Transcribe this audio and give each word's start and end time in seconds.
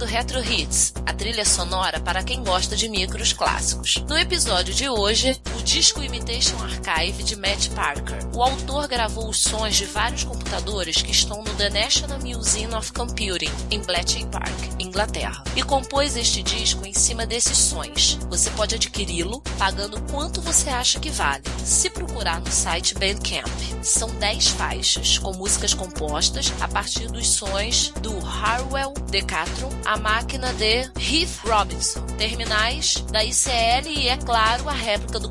do 0.00 0.06
Retro 0.06 0.42
Hits, 0.42 0.94
a 1.04 1.12
trilha 1.12 1.44
sonora 1.44 2.00
para 2.00 2.22
quem 2.22 2.42
gosta 2.42 2.74
de 2.74 2.88
micros 2.88 3.34
clássicos. 3.34 4.02
No 4.08 4.16
episódio 4.16 4.72
de 4.72 4.88
hoje, 4.88 5.38
disco 5.70 6.02
Imitation 6.02 6.56
Archive 6.64 7.22
de 7.22 7.36
Matt 7.36 7.68
Parker. 7.68 8.18
O 8.34 8.42
autor 8.42 8.88
gravou 8.88 9.28
os 9.28 9.38
sons 9.38 9.76
de 9.76 9.84
vários 9.84 10.24
computadores 10.24 11.00
que 11.00 11.12
estão 11.12 11.44
no 11.44 11.54
The 11.54 11.70
National 11.70 12.18
Museum 12.18 12.76
of 12.76 12.92
Computing, 12.92 13.52
em 13.70 13.78
Bletchley 13.78 14.26
Park, 14.26 14.50
Inglaterra, 14.80 15.44
e 15.54 15.62
compôs 15.62 16.16
este 16.16 16.42
disco 16.42 16.84
em 16.84 16.92
cima 16.92 17.24
desses 17.24 17.56
sons. 17.56 18.18
Você 18.28 18.50
pode 18.50 18.74
adquiri-lo 18.74 19.40
pagando 19.58 20.00
quanto 20.10 20.40
você 20.40 20.70
acha 20.70 20.98
que 20.98 21.08
vale, 21.08 21.44
se 21.64 21.88
procurar 21.88 22.40
no 22.40 22.50
site 22.50 22.94
Bandcamp. 22.94 23.46
São 23.80 24.10
10 24.16 24.48
faixas, 24.48 25.18
com 25.18 25.32
músicas 25.34 25.72
compostas 25.72 26.52
a 26.60 26.66
partir 26.66 27.06
dos 27.06 27.28
sons 27.28 27.92
do 28.00 28.18
Harwell 28.26 28.92
Decathlon, 29.08 29.70
a 29.84 29.96
máquina 29.96 30.52
de 30.54 30.90
Heath 30.98 31.38
Robinson, 31.44 32.04
terminais 32.18 32.96
da 33.12 33.24
ICL 33.24 33.88
e, 33.88 34.08
é 34.08 34.16
claro, 34.16 34.68
a 34.68 34.72
réplica 34.72 35.20
do 35.20 35.30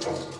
감사합니다. 0.00 0.39